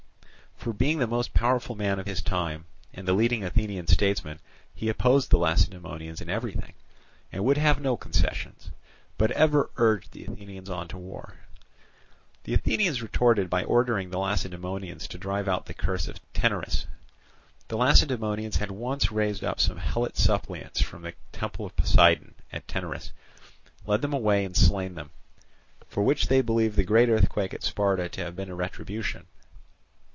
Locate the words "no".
7.81-7.97